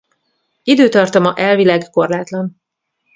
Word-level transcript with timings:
Időtartama 0.63 1.33
elvileg 1.35 1.89
korlátlan. 1.89 2.61